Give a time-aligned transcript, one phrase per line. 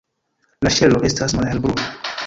[0.67, 1.89] La ŝelo estas malhelbruna.